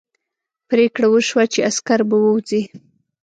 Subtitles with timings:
[0.69, 2.61] پرېکړه وشوه چې عسکر به ووځي.